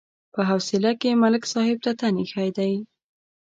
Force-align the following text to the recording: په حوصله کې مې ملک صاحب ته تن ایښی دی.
په 0.33 0.41
حوصله 0.49 0.91
کې 1.01 1.09
مې 1.11 1.19
ملک 1.23 1.43
صاحب 1.53 1.77
ته 1.85 1.91
تن 1.99 2.15
ایښی 2.21 2.49
دی. 2.57 2.73